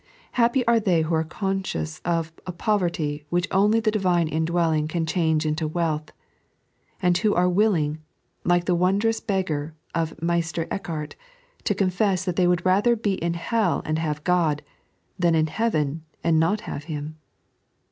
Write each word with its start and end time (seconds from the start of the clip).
Happy 0.31 0.65
are 0.65 0.79
they 0.79 1.03
who 1.03 1.13
are 1.13 1.23
conscious 1.23 2.01
of 2.03 2.33
a 2.47 2.51
poverty 2.51 3.23
which 3.29 3.47
only 3.51 3.79
the 3.79 3.91
Divine 3.91 4.27
indwelling 4.27 4.87
can 4.87 5.05
change 5.05 5.45
into 5.45 5.67
wealth, 5.67 6.11
and 7.03 7.15
who 7.19 7.35
are 7.35 7.47
willing, 7.47 7.99
like 8.43 8.65
the 8.65 8.73
wondrous 8.73 9.19
beggar 9.19 9.75
of 9.93 10.19
Meister 10.19 10.65
Eckbart, 10.71 11.13
to 11.65 11.75
confess 11.75 12.25
that 12.25 12.35
they 12.35 12.47
would 12.47 12.65
rather 12.65 12.95
be 12.95 13.13
in 13.13 13.35
hell 13.35 13.83
and 13.85 13.99
have 13.99 14.23
Ood, 14.27 14.63
than 15.19 15.35
in 15.35 15.45
heaven 15.45 16.03
and 16.23 16.39
not 16.39 16.61
have 16.61 16.85
Him. 16.85 17.19